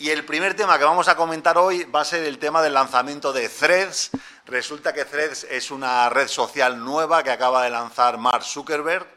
[0.00, 2.72] Y el primer tema que vamos a comentar hoy va a ser el tema del
[2.72, 4.12] lanzamiento de Threads.
[4.46, 9.08] Resulta que Threads es una red social nueva que acaba de lanzar Mark Zuckerberg.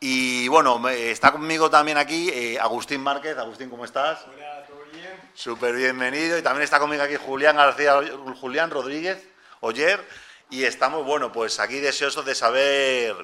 [0.00, 3.36] Y bueno, está conmigo también aquí eh, Agustín Márquez.
[3.36, 4.24] Agustín, ¿cómo estás?
[4.26, 5.20] Hola, ¿todo bien?
[5.34, 6.38] Súper bienvenido.
[6.38, 8.00] Y también está conmigo aquí Julián García,
[8.40, 9.22] Julián Rodríguez,
[9.60, 10.02] Oyer.
[10.48, 13.14] Y estamos, bueno, pues aquí deseosos de saber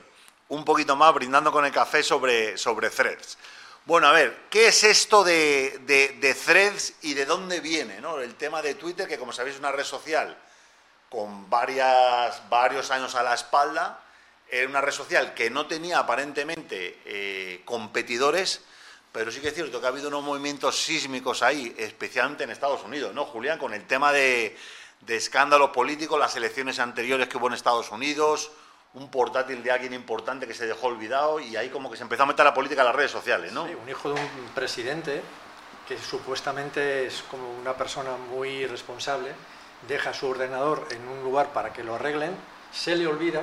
[0.49, 3.39] un poquito más, brindando con el café sobre, sobre Threads.
[3.85, 8.01] Bueno, a ver, ¿qué es esto de, de, threads y de dónde viene?
[8.01, 8.21] ¿no?
[8.21, 10.37] El tema de Twitter, que como sabéis es una red social
[11.09, 14.01] con varias, varios años a la espalda,
[14.49, 18.61] era una red social que no tenía aparentemente eh, competidores,
[19.11, 22.85] pero sí que es cierto que ha habido unos movimientos sísmicos ahí, especialmente en Estados
[22.85, 23.59] Unidos, ¿no, Julián?
[23.59, 24.57] Con el tema de,
[25.01, 28.53] de escándalos políticos, las elecciones anteriores que hubo en Estados Unidos,
[28.95, 32.25] un portátil de alguien importante que se dejó olvidado y ahí como que se empezó
[32.25, 33.67] a meter la política en las redes sociales, ¿no?
[33.67, 35.23] Sí, un hijo de un presidente
[35.89, 39.33] que supuestamente es como una persona muy responsable,
[39.89, 42.37] deja su ordenador en un lugar para que lo arreglen,
[42.73, 43.43] se le olvida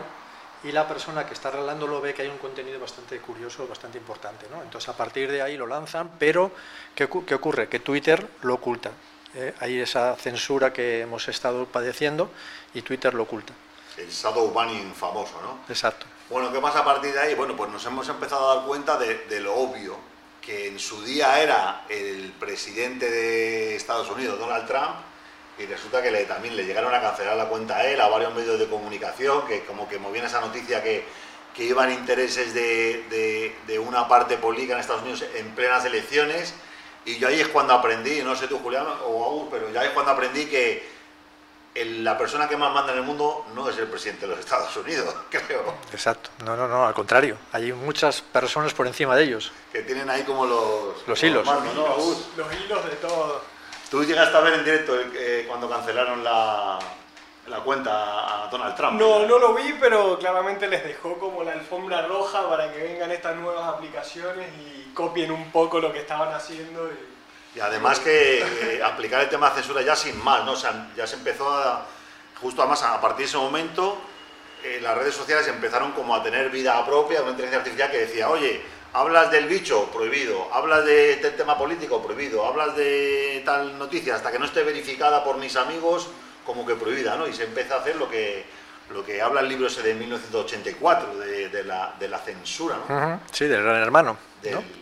[0.64, 4.45] y la persona que está arreglándolo ve que hay un contenido bastante curioso, bastante importante.
[4.52, 4.61] ¿no?
[4.61, 6.52] Entonces a partir de ahí lo lanzan, pero
[6.95, 7.67] ¿qué, ocurre?
[7.67, 8.91] Que Twitter lo oculta.
[9.34, 9.53] ¿eh?
[9.59, 12.30] Hay esa censura que hemos estado padeciendo
[12.73, 13.53] y Twitter lo oculta
[13.97, 15.59] el shadow banning famoso, ¿no?
[15.67, 16.05] Exacto.
[16.29, 17.33] Bueno, ¿qué pasa a partir de ahí?
[17.33, 19.97] Bueno, pues nos hemos empezado a dar cuenta de, lo obvio,
[20.41, 24.95] que en su día era el presidente de Estados Unidos, Donald Trump,
[25.57, 28.33] y resulta que le, también le llegaron a cancelar la cuenta a él, a varios
[28.35, 31.03] medios de comunicación, que como que movían esa noticia que,
[31.55, 36.53] que iban intereses de, de, una parte política en Estados Unidos en plenas elecciones,
[37.05, 39.89] y yo ahí es cuando aprendí, no sé tú Julián o August, pero ya es
[39.91, 40.98] cuando aprendí que
[41.85, 44.75] la persona que más manda en el mundo no es el presidente de los Estados
[44.77, 45.75] Unidos, creo.
[45.91, 47.38] Exacto, no, no, no, al contrario.
[47.52, 49.52] Hay muchas personas por encima de ellos.
[49.72, 51.07] Que tienen ahí como los...
[51.07, 51.45] Los hilos.
[51.45, 53.41] Los, hilos, de todo.
[53.89, 56.80] Tú llegaste a ver en directo eh, cuando cancelaron la,
[57.47, 59.00] la cuenta a Donald Trump.
[59.00, 63.11] No, no lo vi, pero claramente les dejó como la alfombra roja para que vengan
[63.11, 66.88] estas nuevas aplicaciones y copien un poco lo que estaban haciendo.
[66.88, 67.19] Y
[67.55, 70.53] y además que eh, aplicar el tema de censura ya sin mal, ¿no?
[70.53, 71.85] O sea, ya se empezó a,
[72.41, 73.97] justo además a partir de ese momento,
[74.63, 78.29] eh, las redes sociales empezaron como a tener vida propia, una inteligencia artificial que decía,
[78.29, 78.61] oye,
[78.93, 84.31] hablas del bicho, prohibido, hablas de del tema político, prohibido, hablas de tal noticia, hasta
[84.31, 86.09] que no esté verificada por mis amigos,
[86.45, 87.27] como que prohibida, ¿no?
[87.27, 88.45] Y se empieza a hacer lo que,
[88.91, 93.22] lo que habla el libro ese de 1984, de, la, de la, censura, ¿no?
[93.31, 94.17] Sí, del gran hermano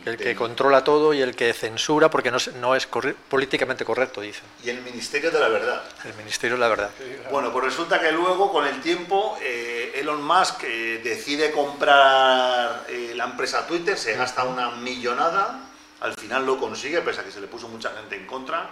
[0.06, 4.44] el que controla todo y el que censura porque no, no es políticamente correcto, dicen.
[4.64, 5.84] Y el Ministerio de la Verdad.
[6.06, 6.92] El Ministerio de la Verdad.
[7.32, 13.14] Bueno, pues resulta que luego, con el tiempo, eh, Elon Musk eh, decide comprar eh,
[13.16, 15.62] la empresa Twitter, se gasta una millonada,
[16.02, 18.70] al final lo consigue, pese a que se le puso mucha gente en contra.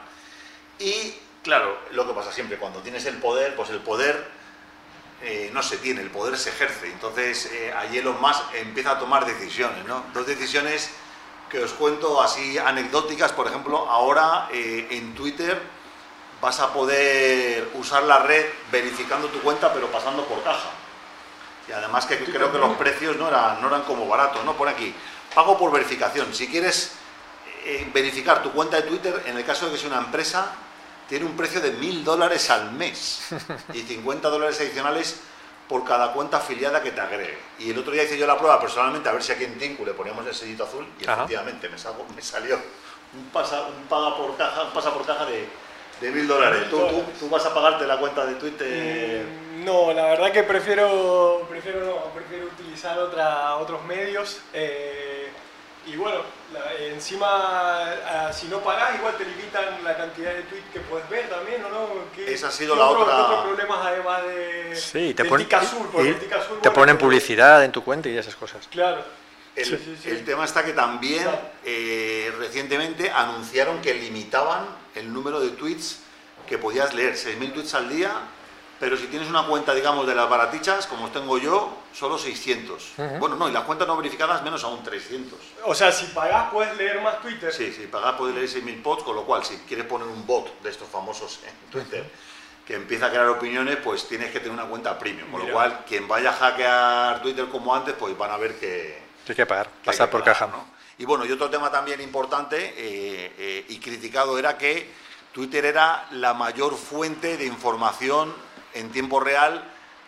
[0.77, 4.44] Y, claro, lo que pasa siempre, cuando tienes el poder, pues el poder
[5.21, 6.87] eh, no se tiene, el poder se ejerce.
[6.87, 10.03] Entonces, eh, allí Elon Musk empieza a tomar decisiones, ¿no?
[10.13, 10.91] Dos decisiones
[11.49, 15.61] que os cuento así anecdóticas, por ejemplo, ahora eh, en Twitter
[16.41, 20.69] vas a poder usar la red verificando tu cuenta, pero pasando por caja.
[21.67, 24.53] Y además que creo que los precios no eran, no eran como baratos, ¿no?
[24.53, 24.93] Pone aquí,
[25.33, 26.33] pago por verificación.
[26.33, 26.91] Si quieres
[27.63, 30.51] eh, verificar tu cuenta de Twitter, en el caso de que sea una empresa,
[31.07, 33.29] tiene un precio de mil dólares al mes
[33.73, 35.21] y 50 dólares adicionales
[35.67, 37.37] por cada cuenta afiliada que te agregue.
[37.59, 39.85] Y el otro día hice yo la prueba personalmente a ver si aquí en Tinku
[39.85, 41.75] le poníamos el sellito azul y efectivamente me,
[42.15, 42.59] me, salió
[43.13, 45.47] un, pasa, un paga por caja, un pasa por caja de,
[46.01, 46.69] de mil dólares.
[46.69, 46.77] ¿Tú,
[47.19, 49.25] tú, vas a pagarte la cuenta de Twitter?
[49.25, 54.41] Mm, no, la verdad que prefiero, prefiero, no, prefiero utilizar otra, otros medios.
[54.53, 55.24] Eh,
[55.87, 56.21] y bueno,
[56.79, 61.29] encima, ah, si no pagás, igual te limitan la cantidad de tweets que puedes ver
[61.29, 61.89] también, ¿o no?
[62.25, 63.25] Esa ha sido la otra.
[63.25, 64.75] otros problemas además de.
[64.75, 65.47] Sí, te, ponen,
[66.61, 68.67] te ponen publicidad en tu cuenta y esas cosas.
[68.67, 69.03] Claro.
[69.55, 71.25] El, tema está que también
[71.63, 76.01] eh, recientemente anunciaron que limitaban el número de tweets
[76.45, 78.11] que podías leer, 6.000 tweets al día
[78.79, 82.93] pero si tienes una cuenta, digamos, de las baratichas, como tengo yo, solo 600.
[83.19, 85.39] Bueno, no, y las cuentas no verificadas menos aún 300.
[85.63, 87.53] O sea, si pagas puedes leer más Twitter.
[87.53, 90.61] Sí, si pagas puedes leer 6.000 posts, con lo cual, si quieres poner un bot
[90.61, 92.05] de estos famosos en Twitter
[92.65, 95.31] que empieza a crear opiniones, pues tienes que tener una cuenta premium.
[95.31, 99.05] Con lo cual, quien vaya a hackear Twitter como antes, pues van a ver que...
[99.27, 100.47] Hay que pagar, pasar por caja.
[100.47, 100.65] ¿no?
[100.97, 104.89] Y bueno, y otro tema también importante eh, eh, y criticado era que
[105.31, 108.33] Twitter era la mayor fuente de información
[108.75, 109.63] en tiempo real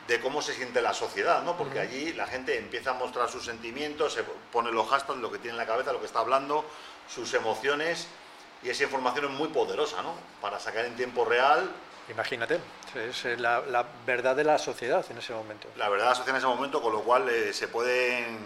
[0.07, 1.57] de cómo se siente la sociedad, ¿no?
[1.57, 5.39] Porque allí la gente empieza a mostrar sus sentimientos, se pone los hashtags, lo que
[5.39, 6.63] tiene en la cabeza, lo que está hablando,
[7.09, 8.07] sus emociones,
[8.63, 10.13] y esa información es muy poderosa, ¿no?
[10.41, 11.69] Para sacar en tiempo real.
[12.09, 12.59] Imagínate,
[12.95, 15.67] es eh, la, la verdad de la sociedad en ese momento.
[15.75, 18.39] La verdad de la sociedad en ese momento, con lo cual eh, se pueden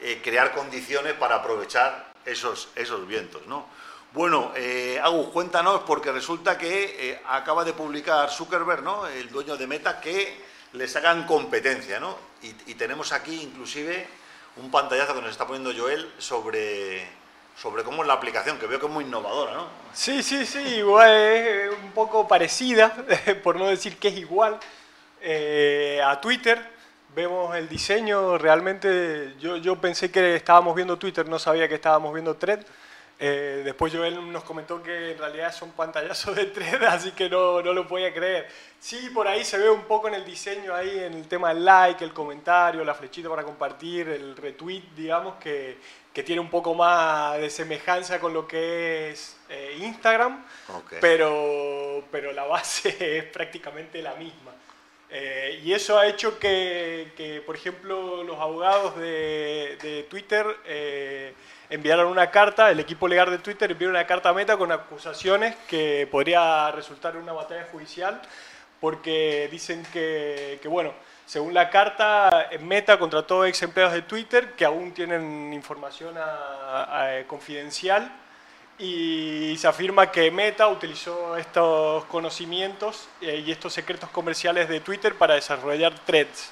[0.00, 3.66] eh, crear condiciones para aprovechar esos, esos vientos, ¿no?
[4.14, 9.08] Bueno, eh, Agus, cuéntanos, porque resulta que eh, acaba de publicar Zuckerberg, ¿no?
[9.08, 10.40] El dueño de Meta, que
[10.74, 12.16] le sacan competencia, ¿no?
[12.40, 14.06] Y, tenemos aquí inclusive
[14.58, 17.08] un pantallazo que nos está poniendo Joel sobre,
[17.56, 19.66] sobre cómo es la aplicación, que veo que es muy innovadora, ¿no?
[19.92, 22.94] Sí, sí, sí, igual es un poco parecida,
[23.42, 24.60] por no decir que es igual,
[25.22, 26.72] eh, a Twitter.
[27.16, 32.14] Vemos el diseño, realmente yo, yo pensé que estábamos viendo Twitter, no sabía que estábamos
[32.14, 32.64] viendo Thread.
[33.18, 37.62] Eh, después Joel nos comentó que en realidad son pantallazos de Thread, así que no,
[37.62, 38.48] no lo podía creer.
[38.80, 41.64] Sí, por ahí se ve un poco en el diseño, ahí en el tema del
[41.64, 45.78] like, el comentario, la flechita para compartir, el retweet, digamos, que,
[46.12, 50.44] que tiene un poco más de semejanza con lo que es eh, Instagram,
[50.76, 50.94] Ok.
[51.00, 54.50] pero, pero la base es prácticamente la misma.
[55.08, 61.32] Eh, y eso ha hecho que, que, por ejemplo, los abogados de, de Twitter eh,
[61.70, 65.54] enviaron una carta, el equipo legal de Twitter envió una carta a Meta con acusaciones
[65.68, 68.20] que podría resultar en una batalla judicial,
[68.80, 70.92] porque dicen que, bueno,
[71.26, 77.24] según la carta, Meta contrató ex empleados de Twitter que aún tienen información a- a-
[77.26, 78.12] confidencial
[78.78, 85.14] y se afirma que Meta utilizó estos conocimientos eh, y estos secretos comerciales de Twitter
[85.14, 86.50] para desarrollar threads.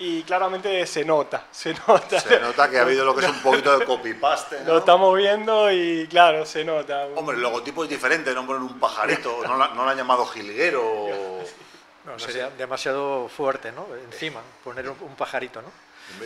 [0.00, 2.18] Y claramente se nota, se nota.
[2.20, 4.72] Se nota que ha habido lo que es un poquito de copy-paste, ¿no?
[4.72, 7.06] Lo estamos viendo y claro, se nota.
[7.14, 10.24] Hombre, el logotipo es diferente, no ponen un pajarito, no, la- no lo han llamado
[10.26, 10.82] jilguero.
[10.82, 11.44] o-
[12.06, 13.86] No, sería demasiado fuerte, ¿no?
[14.10, 15.68] Encima, poner un, un pajarito, ¿no?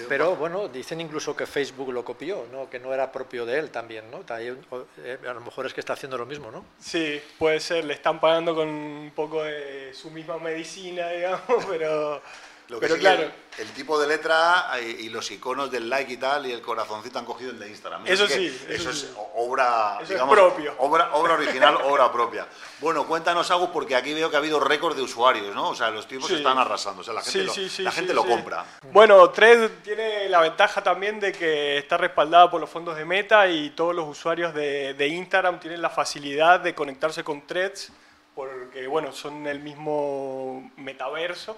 [0.09, 2.71] Pero bueno, dicen incluso que Facebook lo copió, ¿no?
[2.71, 4.21] Que no era propio de él también, ¿no?
[4.39, 6.65] Eh, A lo mejor es que está haciendo lo mismo, ¿no?
[6.81, 12.23] Sí, puede ser, le están pagando con un poco de su misma medicina, digamos, pero,
[12.69, 13.23] Lo que pero sí que claro.
[13.23, 13.33] el,
[13.67, 17.19] el tipo de letra eh, y los iconos del like y tal y el corazoncito
[17.19, 18.07] han cogido el de Instagram.
[18.07, 19.11] Eso Es sí, Eso eso es sí.
[19.35, 20.75] obra, Eso es digamos, propio.
[20.79, 22.47] Obra, obra original, obra propia.
[22.81, 25.69] Bueno, cuéntanos algo porque aquí veo que ha habido récord de usuarios, ¿no?
[25.69, 26.37] O sea, los tipos Sí.
[26.37, 27.03] están arrasando.
[27.03, 28.65] O sea, la gente, Sí, lo, la gente lo compra.
[28.93, 33.47] Bueno, Thread tiene la ventaja también de que está respaldada por los fondos de Meta
[33.49, 37.93] y todos los usuarios de, de Instagram tienen la facilidad de conectarse con Threads
[38.35, 41.57] porque, bueno, son el mismo metaverso.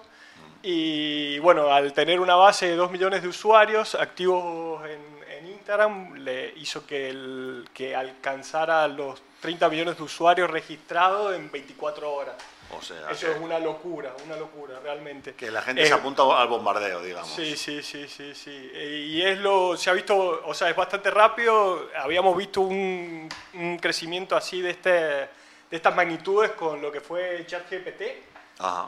[0.62, 5.00] Y bueno, al tener una base de 2 millones de usuarios activos en,
[5.38, 11.50] en Instagram, le hizo que, el, que alcanzara los 30 millones de usuarios registrados en
[11.50, 12.34] 24 horas.
[12.76, 15.34] O sea, Eso es una locura, una locura, realmente.
[15.34, 17.28] que la gente Es- se apunta al bombardeo, digamos.
[17.30, 18.70] Sí, sí, sí, sí, sí.
[18.74, 21.88] Eh, Y es lo, se ha visto, o sea, es bastante rápido.
[21.96, 25.28] Habíamos visto un, un crecimiento así de, este, de
[25.70, 28.02] estas magnitudes con lo que fue ChatGPT,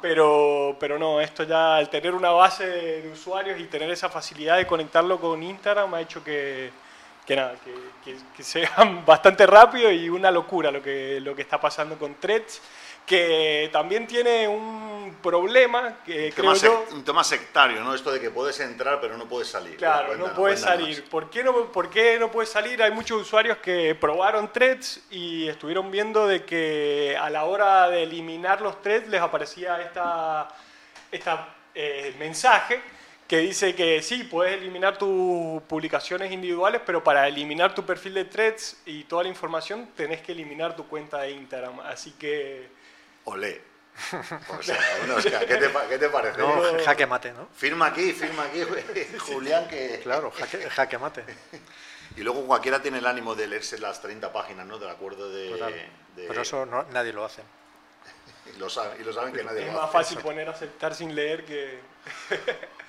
[0.00, 4.56] Pero, pero no, esto ya al tener una base de, usuarios y tener esa facilidad
[4.56, 6.70] de conectarlo con Instagram ha hecho que,
[7.26, 8.70] que nada, que, que, que sea
[9.06, 12.62] bastante rápido y una locura lo que, lo que está pasando con Threads,
[13.08, 16.84] que también tiene un problema que Un creo yo...
[16.92, 17.94] un tema sectario, ¿no?
[17.94, 19.76] Esto de que puedes entrar pero no puedes salir.
[19.76, 21.04] Claro, no puedes salir.
[21.08, 22.82] ¿Por qué, no, ¿Por qué no puedes salir?
[22.82, 28.04] Hay muchos usuarios que probaron threads y estuvieron viendo de que a la hora de
[28.04, 30.48] eliminar los threads les aparecía esta,
[31.10, 32.80] esta eh, mensaje
[33.26, 38.24] que dice que sí, puedes eliminar tus publicaciones individuales, pero para eliminar tu perfil de
[38.24, 41.80] threads y toda la información tenés que eliminar tu cuenta de Instagram.
[41.80, 42.77] Así que
[43.32, 43.62] Olé.
[44.58, 46.38] O sea, bueno, Oscar, ¿qué, te, qué te parece?
[46.38, 47.48] No, jaque mate, ¿no?
[47.54, 48.62] Firma aquí, firma aquí,
[49.18, 50.00] Julián, que...
[50.04, 51.24] Claro, jaque, jaque mate.
[52.16, 54.78] Y luego cualquiera tiene el ánimo de leerse las 30 páginas, ¿no?
[54.78, 55.50] Del acuerdo de...
[55.50, 55.72] Total.
[56.16, 57.42] de- Pero eso no- nadie lo hace.
[58.54, 59.92] Y lo saben, y lo saben que nadie es lo más hace.
[59.92, 61.80] fácil poner aceptar sin leer que...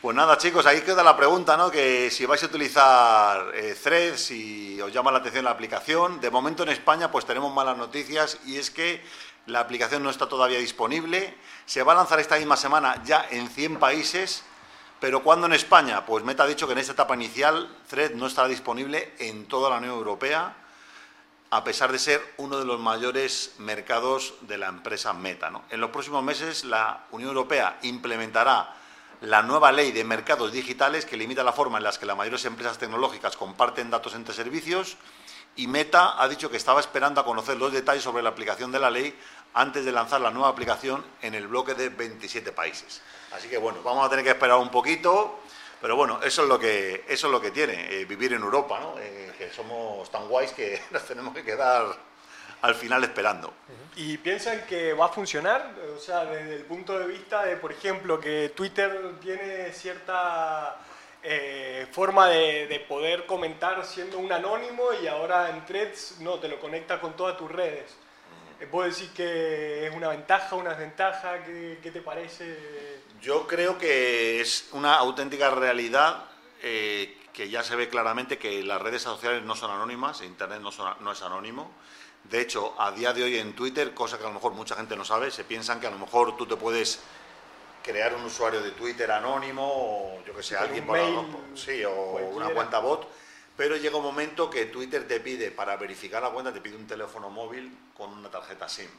[0.01, 1.69] Pues nada, chicos, ahí queda la pregunta, ¿no?
[1.69, 6.21] Que si vais a utilizar eh, Threads y os llama la atención la aplicación.
[6.21, 9.03] De momento en España, pues tenemos malas noticias y es que
[9.49, 11.35] la aplicación no está todavía disponible.
[11.65, 14.43] Se va a lanzar esta misma semana ya en 100 países.
[14.99, 16.05] Pero ¿cuándo en España?
[16.05, 19.69] Pues Meta ha dicho que en esta etapa inicial Thread no estará disponible en toda
[19.69, 20.53] la Unión Europea,
[21.51, 25.51] a pesar de ser uno de los mayores mercados de la empresa Meta.
[25.69, 28.75] En los próximos meses la Unión Europea implementará
[29.21, 32.43] la nueva ley de mercados digitales que limita la forma en la que las mayores
[32.45, 34.97] empresas tecnológicas comparten datos entre servicios
[35.55, 38.79] y Meta ha dicho que estaba esperando a conocer los detalles sobre la aplicación de
[38.79, 39.17] la ley
[39.53, 43.01] antes de lanzar la nueva aplicación en el bloque de 27 países.
[43.31, 45.39] Así que bueno, vamos a tener que esperar un poquito,
[45.81, 48.79] pero bueno, eso es lo que, eso es lo que tiene eh, vivir en Europa,
[48.79, 48.95] ¿no?
[48.99, 51.95] Eh, que somos tan guays que nos tenemos que quedar
[52.61, 53.53] al final esperando.
[53.95, 55.73] ¿Y piensan que va a funcionar?
[55.95, 60.77] O sea, desde el punto de vista de, por ejemplo, que Twitter tiene cierta
[61.21, 66.59] eh, forma de, poder comentar siendo un anónimo y ahora en Threads no, te lo
[66.59, 67.95] conecta con todas tus redes.
[68.59, 71.43] Eh, ¿Puedo decir que es una ventaja, una desventaja?
[71.43, 72.57] ¿Qué, qué te parece?
[73.21, 76.23] Yo creo que es una auténtica realidad
[76.61, 80.71] eh, que ya se ve claramente que las redes sociales no son anónimas, Internet no,
[81.01, 81.71] no es anónimo.
[82.23, 84.95] De hecho, a día de hoy en Twitter, cosa que a lo mejor mucha gente
[84.95, 86.99] no sabe, se piensan que a lo mejor tú te puedes
[87.89, 90.99] crear un usuario de Twitter anónimo o yo que sé, alguien por
[91.55, 93.09] sí, o una cuenta bot,
[93.57, 96.85] pero llega un momento que Twitter te pide, para verificar la cuenta, te pide un
[96.85, 98.89] teléfono móvil con una tarjeta SIM.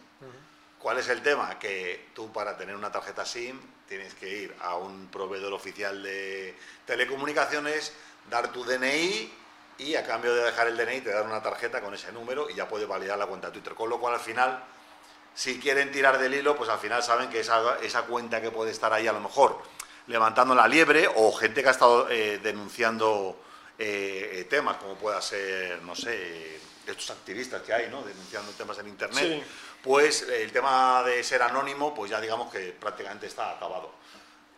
[0.80, 1.56] ¿Cuál es el tema?
[1.58, 6.56] Que tú para tener una tarjeta SIM tienes que ir a un proveedor oficial de
[6.84, 7.92] telecomunicaciones,
[8.28, 9.32] dar tu DNI
[9.78, 12.54] y a cambio de dejar el DNI te dan una tarjeta con ese número y
[12.54, 13.74] ya puedes validar la cuenta de Twitter.
[13.74, 14.64] Con lo cual al final,
[15.40, 18.72] si quieren tirar del hilo, pues al final saben que esa, esa cuenta que puede
[18.72, 19.62] estar ahí a lo mejor
[20.06, 23.40] levantando la liebre o gente que ha estado eh, denunciando
[23.78, 28.02] eh, eh, temas como pueda ser, no sé, estos activistas que hay, ¿no?
[28.02, 29.42] Denunciando temas en Internet,
[29.82, 33.94] pues el tema de ser anónimo, pues ya digamos que prácticamente está acabado.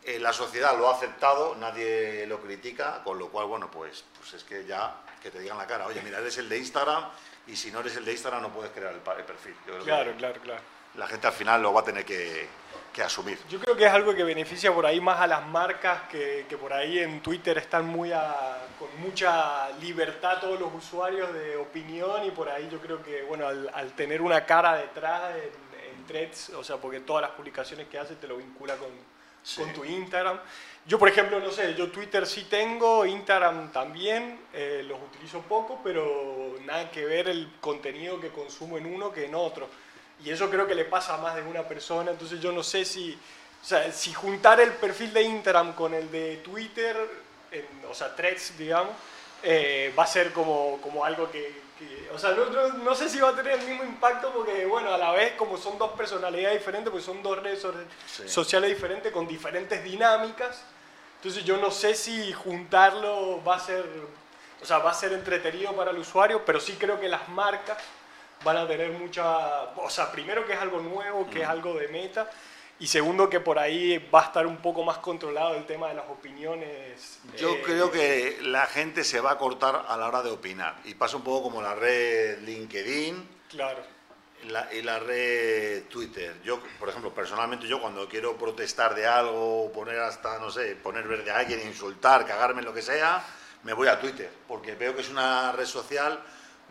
[0.05, 4.43] la sociedad lo ha aceptado, nadie lo critica, con lo cual, bueno, pues, pues es
[4.43, 7.05] que ya que te digan la cara, oye, mira, eres el de Instagram
[7.47, 9.55] y si no eres el de Instagram no puedes crear el, perfil.
[9.85, 10.61] claro, claro, claro.
[10.95, 12.49] La gente al final lo va a tener que,
[13.03, 13.39] asumir.
[13.49, 16.59] Yo creo que es algo que beneficia por ahí más a las marcas que, que
[16.59, 18.11] por ahí en Twitter están muy
[18.79, 23.47] con mucha libertad todos los usuarios de opinión y por ahí yo creo que, bueno,
[23.47, 27.99] al, tener una cara detrás en, en, threads, o sea, porque todas las publicaciones que
[27.99, 28.91] hace te lo vincula con,
[29.57, 30.39] con tu Instagram.
[30.85, 35.81] Yo, por ejemplo, no sé, yo Twitter sí tengo, Instagram también, eh, los utilizo poco,
[35.85, 39.69] pero nada que ver el contenido que consumo en uno que en otro.
[40.25, 42.85] Y eso creo que le pasa a más de una persona, entonces yo no sé
[42.85, 43.17] si,
[43.63, 46.97] o sea, si juntar el perfil de Instagram con el de Twitter,
[47.89, 48.95] o sea, threads, digamos,
[49.43, 51.63] eh, va a ser como, como algo que,
[52.15, 54.99] o sea, no, no, sé si va a tener el mismo impacto porque, bueno, a
[54.99, 57.67] la vez como son dos personalidades diferentes, pues son dos redes
[58.27, 60.62] sociales diferentes con diferentes dinámicas,
[61.17, 63.85] entonces yo no sé si juntarlo va a ser,
[64.61, 67.79] o sea, va a ser entretenido para el usuario, pero sí creo que las marcas
[68.45, 71.89] van a tener mucha, o sea, primero que es algo nuevo, que es algo de
[71.89, 72.29] meta,
[72.83, 75.95] y segundo, que por ahí va a estar un poco más controlado el tema de
[75.95, 77.21] las opiniones.
[77.39, 80.75] Yo eh, creo que la gente se va a cortar a la hora de opinar.
[80.85, 83.29] Y pasa un poco como la red LinkedIn.
[83.51, 83.85] Claro.
[84.73, 86.41] y la red Twitter.
[86.43, 91.07] Yo, por ejemplo, personalmente yo cuando quiero protestar de algo, poner hasta, no sé, poner
[91.07, 93.25] verde a alguien, insultar, cagarme en lo que sea,
[93.62, 94.29] me voy a Twitter.
[94.49, 96.21] Porque veo que es una red social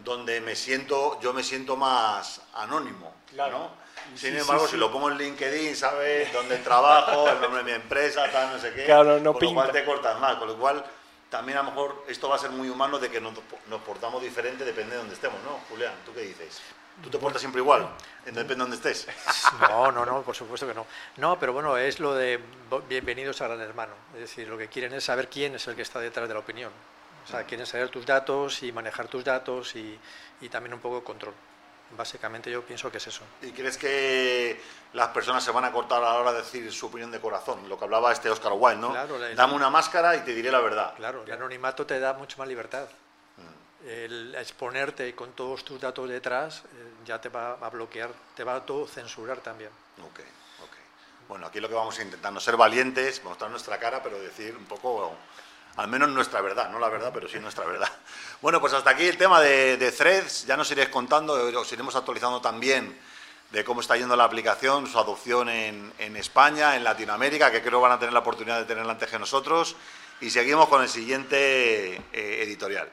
[0.03, 3.13] donde me siento, yo me siento más anónimo.
[3.29, 3.59] Claro.
[3.59, 3.81] ¿no?
[4.15, 6.31] Sin embargo, si lo pongo en LinkedIn, ¿sabes?
[6.33, 8.85] Dónde trabajo, el nombre de mi empresa, tal, no sé qué.
[8.85, 10.35] Claro, no con lo cual te cortas más.
[10.35, 10.83] Con lo cual,
[11.29, 13.33] también a lo mejor esto va a ser muy humano de que nos,
[13.69, 15.59] nos portamos diferente, depende de dónde estemos, ¿no?
[15.69, 16.61] Julián, ¿tú qué dices?
[17.01, 17.89] ¿Tú te portas siempre igual?
[18.25, 19.07] Depende de dónde estés.
[19.61, 20.85] No, no, no, por supuesto que no.
[21.17, 22.39] No, pero bueno, es lo de
[22.87, 23.93] bienvenidos a Gran Hermano.
[24.13, 26.41] Es decir, lo que quieren es saber quién es el que está detrás de la
[26.41, 26.71] opinión.
[27.23, 29.99] O sea, quieren saber tus datos y manejar tus datos y,
[30.41, 31.33] y también un poco de control.
[31.97, 33.23] Básicamente yo pienso que es eso.
[33.41, 34.61] ¿Y crees que
[34.93, 37.67] las personas se van a cortar a la hora de decir su opinión de corazón?
[37.67, 38.91] Lo que hablaba este Oscar Wilde, ¿no?
[38.91, 40.93] Claro, Dame una máscara y te diré la verdad.
[40.95, 42.87] Claro, el anonimato te da mucha más libertad.
[43.37, 43.87] Mm.
[43.87, 48.55] El exponerte con todos tus datos detrás eh, ya te va a bloquear, te va
[48.55, 49.71] a todo censurar también.
[49.99, 50.19] Ok,
[50.63, 50.77] ok.
[51.27, 54.55] Bueno, aquí lo que vamos a intentar, no ser valientes, mostrar nuestra cara, pero decir
[54.55, 55.13] un poco
[55.77, 57.89] al menos nuestra verdad, no la verdad, pero sí nuestra verdad.
[58.41, 62.41] Bueno, pues hasta aquí el tema de, Threads, ya nos iréis contando, os iremos actualizando
[62.41, 62.97] también
[63.51, 67.91] de cómo está yendo la aplicación, su adopción en, España, en Latinoamérica, que creo van
[67.91, 69.75] a tener la oportunidad de tenerla antes que nosotros,
[70.21, 72.89] y seguimos con el siguiente eh, editorial.